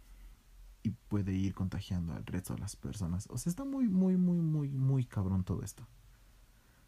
y 0.84 0.92
puede 0.92 1.34
ir 1.34 1.54
contagiando 1.54 2.14
al 2.14 2.26
resto 2.26 2.54
de 2.54 2.60
las 2.60 2.76
personas. 2.76 3.28
O 3.30 3.38
sea, 3.38 3.50
está 3.50 3.66
muy, 3.66 3.88
muy, 3.88 4.18
muy, 4.18 4.42
muy, 4.42 4.70
muy 4.70 5.06
cabrón 5.06 5.44
todo 5.44 5.64
esto. 5.64 5.88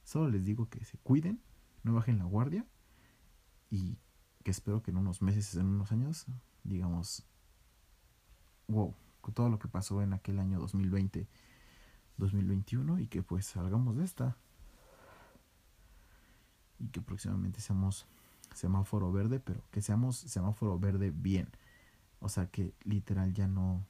Solo 0.04 0.30
les 0.30 0.46
digo 0.46 0.70
que 0.70 0.84
se 0.86 0.98
cuiden, 0.98 1.42
no 1.84 1.94
bajen 1.94 2.18
la 2.18 2.26
guardia 2.26 2.66
y 3.70 3.98
que 4.44 4.52
espero 4.52 4.82
que 4.82 4.92
en 4.92 4.98
unos 4.98 5.22
meses, 5.22 5.56
en 5.56 5.68
unos 5.68 5.92
años, 5.92 6.26
digamos, 6.64 7.24
wow, 8.68 8.96
con 9.22 9.34
todo 9.34 9.50
lo 9.50 9.60
que 9.60 9.68
pasó 9.68 10.02
en 10.02 10.14
aquel 10.14 10.40
año 10.40 10.60
2020, 10.60 11.28
2021 12.18 13.00
y 13.00 13.08
que 13.08 13.24
pues 13.24 13.46
salgamos 13.46 13.98
de 13.98 14.06
esta 14.06 14.38
y 16.80 16.88
que 16.90 17.02
próximamente 17.02 17.62
seamos 17.62 18.08
semáforo 18.54 19.12
verde, 19.12 19.40
pero 19.40 19.64
que 19.72 19.82
seamos 19.82 20.18
semáforo 20.18 20.80
verde 20.80 21.12
bien. 21.12 21.50
O 22.22 22.30
sea 22.30 22.48
que 22.48 22.74
literal 22.86 23.34
ya 23.34 23.48
no 23.48 23.86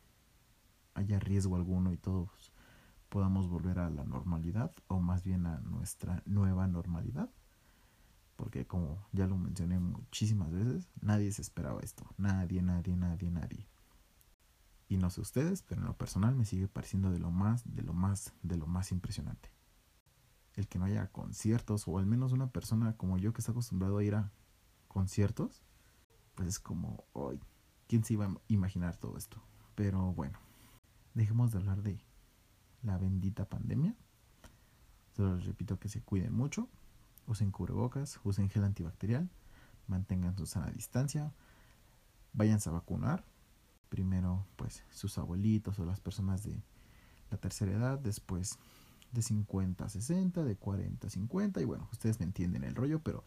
haya 0.94 1.20
riesgo 1.20 1.58
alguno 1.58 1.94
y 1.94 1.98
todos 1.98 2.52
podamos 3.10 3.50
volver 3.50 3.78
a 3.78 3.90
la 3.90 4.06
normalidad 4.06 4.72
o 4.88 5.00
más 5.02 5.24
bien 5.24 5.46
a 5.46 5.60
nuestra 5.60 6.24
nueva 6.26 6.66
normalidad. 6.68 7.30
Porque 8.38 8.66
como 8.66 9.06
ya 9.12 9.28
lo 9.28 9.38
mencioné 9.38 9.80
muchísimas 9.80 10.52
veces, 10.52 10.90
nadie 11.02 11.32
se 11.32 11.42
esperaba 11.42 11.82
esto. 11.82 12.06
Nadie, 12.18 12.62
nadie, 12.62 12.96
nadie, 12.96 13.30
nadie. 13.30 13.68
Y 14.88 14.98
no 14.98 15.10
sé 15.10 15.22
ustedes, 15.22 15.62
pero 15.62 15.82
en 15.82 15.88
lo 15.88 15.98
personal 15.98 16.34
me 16.36 16.46
sigue 16.46 16.68
pareciendo 16.68 17.12
de 17.12 17.20
lo 17.20 17.32
más, 17.32 17.64
de 17.66 17.84
lo 17.84 17.94
más, 17.94 18.34
de 18.44 18.58
lo 18.58 18.66
más 18.66 18.92
impresionante. 18.92 19.50
El 20.56 20.68
que 20.68 20.80
no 20.80 20.86
haya 20.86 21.08
conciertos, 21.12 21.88
o 21.88 21.98
al 21.98 22.06
menos 22.06 22.32
una 22.32 22.50
persona 22.50 22.98
como 22.98 23.18
yo 23.18 23.34
que 23.34 23.42
está 23.42 23.52
acostumbrado 23.52 23.98
a 23.98 24.04
ir 24.04 24.16
a 24.16 24.32
conciertos, 24.88 25.64
pues 26.36 26.48
es 26.48 26.60
como, 26.60 27.06
hoy, 27.14 27.40
¿quién 27.92 28.06
se 28.06 28.14
iba 28.14 28.26
a 28.26 28.34
imaginar 28.48 28.96
todo 28.96 29.18
esto? 29.18 29.44
Pero 29.76 30.14
bueno, 30.14 30.40
dejemos 31.14 31.52
de 31.52 31.58
hablar 31.58 31.84
de 31.84 32.02
la 32.84 32.98
bendita 32.98 33.44
pandemia. 33.44 33.98
Solo 35.14 35.36
les 35.36 35.46
repito 35.46 35.78
que 35.78 35.90
se 35.90 36.02
cuiden 36.02 36.34
mucho, 36.34 36.70
usen 37.28 37.52
cubrebocas, 37.52 38.18
usen 38.24 38.50
gel 38.50 38.64
antibacterial, 38.64 39.30
mantengan 39.88 40.38
su 40.38 40.46
sana 40.46 40.72
distancia, 40.72 41.34
váyanse 42.32 42.70
a 42.70 42.72
vacunar 42.72 43.26
primero 43.90 44.46
pues 44.56 44.86
sus 44.90 45.18
abuelitos 45.18 45.78
o 45.78 45.84
las 45.84 46.00
personas 46.00 46.44
de 46.44 46.64
la 47.30 47.36
tercera 47.36 47.74
edad, 47.74 48.00
después 48.00 48.58
de 49.12 49.22
50 49.22 49.84
a 49.84 49.90
60, 49.90 50.46
de 50.46 50.56
40 50.56 51.08
a 51.08 51.10
50 51.10 51.60
y 51.60 51.66
bueno, 51.66 51.90
ustedes 51.92 52.22
me 52.22 52.26
entienden 52.26 52.64
el 52.64 52.74
rollo, 52.74 53.02
pero 53.04 53.26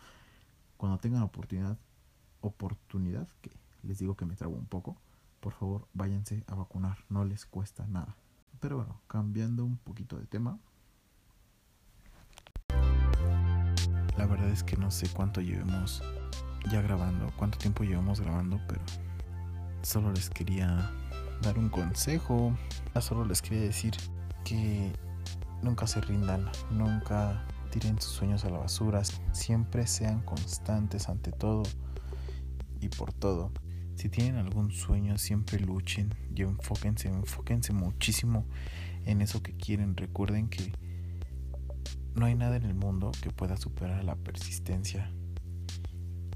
cuando 0.78 0.96
tengan 0.96 1.20
oportunidad, 1.20 1.76
oportunidad, 2.40 3.28
que 3.42 3.50
les 3.84 3.98
digo 3.98 4.16
que 4.16 4.24
me 4.24 4.36
trago 4.36 4.54
un 4.54 4.66
poco, 4.66 4.96
por 5.40 5.52
favor 5.52 5.88
váyanse 5.92 6.44
a 6.46 6.54
vacunar, 6.54 6.98
no 7.08 7.24
les 7.24 7.46
cuesta 7.46 7.86
nada. 7.86 8.16
Pero 8.60 8.76
bueno, 8.76 9.00
cambiando 9.06 9.64
un 9.64 9.76
poquito 9.76 10.18
de 10.18 10.26
tema. 10.26 10.58
La 14.16 14.26
verdad 14.26 14.48
es 14.48 14.62
que 14.62 14.76
no 14.76 14.90
sé 14.90 15.08
cuánto 15.08 15.40
llevemos 15.40 16.02
ya 16.70 16.80
grabando, 16.80 17.32
cuánto 17.36 17.58
tiempo 17.58 17.84
llevamos 17.84 18.20
grabando, 18.20 18.60
pero 18.68 18.80
solo 19.82 20.12
les 20.12 20.30
quería 20.30 20.90
dar 21.42 21.58
un 21.58 21.68
consejo. 21.68 22.56
Solo 23.00 23.24
les 23.24 23.42
quería 23.42 23.60
decir 23.60 23.94
que 24.44 24.92
nunca 25.62 25.86
se 25.86 26.00
rindan, 26.00 26.50
nunca 26.70 27.44
tiren 27.70 28.00
sus 28.00 28.12
sueños 28.12 28.44
a 28.44 28.50
la 28.50 28.58
basura, 28.58 29.02
siempre 29.32 29.86
sean 29.86 30.22
constantes 30.22 31.08
ante 31.08 31.32
todo 31.32 31.64
y 32.80 32.88
por 32.88 33.12
todo. 33.12 33.50
Si 33.96 34.08
tienen 34.08 34.36
algún 34.36 34.70
sueño, 34.72 35.18
siempre 35.18 35.60
luchen 35.60 36.14
y 36.34 36.42
enfóquense, 36.42 37.08
enfóquense 37.08 37.72
muchísimo 37.72 38.46
en 39.06 39.22
eso 39.22 39.42
que 39.42 39.56
quieren. 39.56 39.96
Recuerden 39.96 40.48
que 40.48 40.72
no 42.14 42.26
hay 42.26 42.34
nada 42.34 42.56
en 42.56 42.64
el 42.64 42.74
mundo 42.74 43.12
que 43.22 43.30
pueda 43.30 43.56
superar 43.56 44.04
la 44.04 44.16
persistencia. 44.16 45.10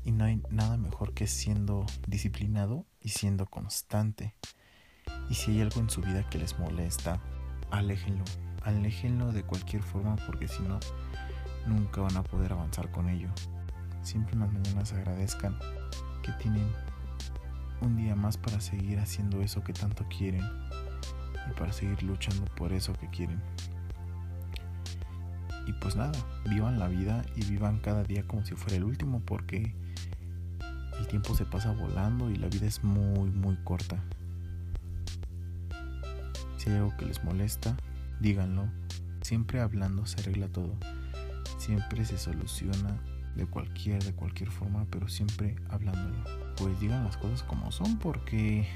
Y 0.04 0.12
no 0.12 0.24
hay 0.24 0.40
nada 0.50 0.76
mejor 0.76 1.12
que 1.12 1.26
siendo 1.26 1.84
disciplinado 2.06 2.86
y 3.00 3.10
siendo 3.10 3.46
constante. 3.46 4.34
Y 5.28 5.34
si 5.34 5.50
hay 5.50 5.60
algo 5.60 5.80
en 5.80 5.90
su 5.90 6.00
vida 6.00 6.28
que 6.30 6.38
les 6.38 6.58
molesta, 6.58 7.20
aléjenlo. 7.70 8.24
Aléjenlo 8.62 9.32
de 9.32 9.42
cualquier 9.42 9.82
forma 9.82 10.16
porque 10.26 10.48
si 10.48 10.62
no, 10.62 10.80
nunca 11.66 12.00
van 12.00 12.16
a 12.16 12.22
poder 12.22 12.52
avanzar 12.52 12.90
con 12.90 13.08
ello. 13.08 13.28
Siempre 14.02 14.34
en 14.34 14.40
las 14.40 14.52
mañanas 14.52 14.92
agradezcan 14.92 15.58
que 16.22 16.32
tienen 16.32 16.66
un 17.80 17.96
día 17.96 18.14
más 18.14 18.36
para 18.36 18.60
seguir 18.60 18.98
haciendo 18.98 19.42
eso 19.42 19.62
que 19.62 19.72
tanto 19.72 20.06
quieren 20.08 20.44
y 21.50 21.58
para 21.58 21.72
seguir 21.72 22.02
luchando 22.02 22.44
por 22.56 22.72
eso 22.72 22.92
que 22.94 23.08
quieren. 23.08 23.40
Y 25.66 25.72
pues 25.74 25.96
nada, 25.96 26.18
vivan 26.48 26.78
la 26.78 26.88
vida 26.88 27.24
y 27.36 27.44
vivan 27.44 27.78
cada 27.78 28.02
día 28.02 28.26
como 28.26 28.44
si 28.44 28.54
fuera 28.54 28.76
el 28.76 28.84
último 28.84 29.20
porque 29.20 29.74
el 30.98 31.06
tiempo 31.06 31.34
se 31.34 31.44
pasa 31.44 31.72
volando 31.72 32.30
y 32.30 32.36
la 32.36 32.48
vida 32.48 32.66
es 32.66 32.82
muy, 32.82 33.30
muy 33.30 33.56
corta. 33.64 34.02
Si 36.56 36.70
hay 36.70 36.76
algo 36.76 36.96
que 36.96 37.04
les 37.04 37.22
molesta, 37.22 37.76
díganlo. 38.20 38.68
Siempre 39.22 39.60
hablando 39.60 40.06
se 40.06 40.20
arregla 40.20 40.48
todo. 40.48 40.74
Siempre 41.58 42.04
se 42.04 42.18
soluciona 42.18 42.98
de 43.36 43.46
cualquier, 43.46 44.02
de 44.02 44.14
cualquier 44.14 44.50
forma, 44.50 44.86
pero 44.90 45.08
siempre 45.08 45.54
hablándolo. 45.68 46.47
Pues 46.58 46.78
digan 46.80 47.04
las 47.04 47.16
cosas 47.16 47.42
como 47.42 47.70
son 47.70 47.98
porque, 47.98 48.68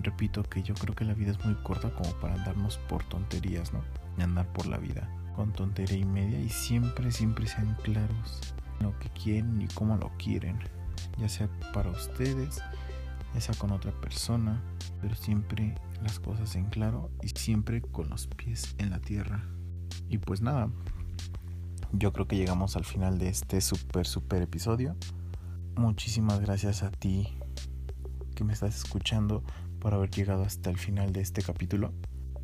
repito, 0.00 0.42
que 0.44 0.62
yo 0.62 0.74
creo 0.74 0.94
que 0.94 1.04
la 1.04 1.14
vida 1.14 1.32
es 1.32 1.44
muy 1.44 1.54
corta 1.56 1.90
como 1.90 2.10
para 2.20 2.34
andarnos 2.34 2.78
por 2.88 3.02
tonterías, 3.04 3.72
¿no? 3.72 3.82
Y 4.18 4.22
andar 4.22 4.46
por 4.52 4.66
la 4.66 4.78
vida 4.78 5.08
con 5.34 5.52
tontería 5.52 5.98
y 5.98 6.04
media 6.04 6.40
y 6.40 6.48
siempre, 6.48 7.10
siempre 7.10 7.46
sean 7.46 7.76
claros 7.82 8.54
en 8.78 8.86
lo 8.86 8.98
que 9.00 9.08
quieren 9.10 9.60
y 9.60 9.66
cómo 9.68 9.96
lo 9.96 10.12
quieren 10.16 10.58
ya 11.18 11.28
sea 11.28 11.48
para 11.72 11.90
ustedes, 11.90 12.62
ya 13.34 13.40
sea 13.40 13.54
con 13.56 13.72
otra 13.72 13.92
persona, 13.92 14.62
pero 15.00 15.14
siempre 15.14 15.74
las 16.02 16.18
cosas 16.20 16.54
en 16.56 16.66
claro 16.66 17.10
y 17.22 17.28
siempre 17.28 17.80
con 17.80 18.08
los 18.10 18.26
pies 18.26 18.74
en 18.78 18.90
la 18.90 19.00
tierra. 19.00 19.44
Y 20.08 20.18
pues 20.18 20.40
nada, 20.40 20.68
yo 21.92 22.12
creo 22.12 22.26
que 22.26 22.36
llegamos 22.36 22.76
al 22.76 22.84
final 22.84 23.18
de 23.18 23.28
este 23.28 23.60
super, 23.60 24.06
super 24.06 24.42
episodio. 24.42 24.96
Muchísimas 25.76 26.40
gracias 26.40 26.82
a 26.82 26.90
ti 26.90 27.36
que 28.34 28.44
me 28.44 28.52
estás 28.52 28.76
escuchando 28.76 29.42
por 29.80 29.94
haber 29.94 30.10
llegado 30.10 30.42
hasta 30.44 30.70
el 30.70 30.78
final 30.78 31.12
de 31.12 31.20
este 31.20 31.42
capítulo. 31.42 31.92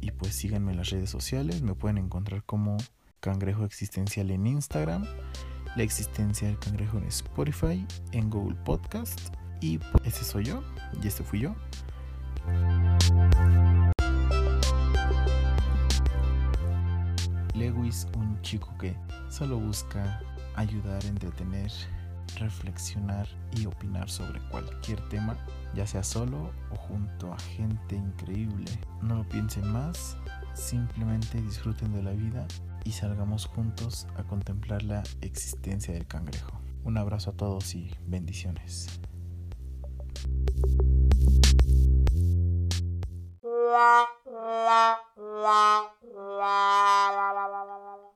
Y 0.00 0.10
pues 0.12 0.34
síganme 0.34 0.72
en 0.72 0.78
las 0.78 0.90
redes 0.90 1.10
sociales, 1.10 1.62
me 1.62 1.74
pueden 1.74 1.98
encontrar 1.98 2.44
como 2.44 2.76
Cangrejo 3.20 3.64
Existencial 3.64 4.30
en 4.30 4.46
Instagram 4.46 5.04
la 5.76 5.84
existencia 5.84 6.48
del 6.48 6.58
cangrejo 6.58 6.98
en 6.98 7.04
Spotify, 7.04 7.86
en 8.12 8.28
Google 8.28 8.56
Podcast. 8.64 9.34
Y 9.60 9.78
pues, 9.78 10.06
ese 10.06 10.24
soy 10.24 10.44
yo, 10.44 10.62
y 11.02 11.06
este 11.06 11.22
fui 11.22 11.40
yo. 11.40 11.54
Lewis, 17.54 18.08
un 18.16 18.40
chico 18.42 18.74
que 18.78 18.96
solo 19.28 19.58
busca 19.58 20.20
ayudar, 20.56 21.04
entretener, 21.04 21.70
reflexionar 22.36 23.26
y 23.56 23.66
opinar 23.66 24.08
sobre 24.08 24.40
cualquier 24.48 25.00
tema, 25.08 25.36
ya 25.74 25.86
sea 25.86 26.02
solo 26.02 26.50
o 26.70 26.76
junto 26.76 27.32
a 27.32 27.38
gente 27.38 27.96
increíble. 27.96 28.70
No 29.02 29.16
lo 29.16 29.28
piensen 29.28 29.70
más, 29.72 30.16
simplemente 30.54 31.40
disfruten 31.40 31.92
de 31.92 32.02
la 32.02 32.12
vida 32.12 32.46
y 32.84 32.92
salgamos 32.92 33.46
juntos 33.46 34.06
a 34.16 34.22
contemplar 34.24 34.82
la 34.82 35.02
existencia 35.20 35.92
del 35.94 36.06
cangrejo. 36.06 36.60
Un 36.84 36.96
abrazo 36.96 37.30
a 37.30 37.34
todos 37.34 37.74
y 37.74 37.90
bendiciones. 38.06 39.00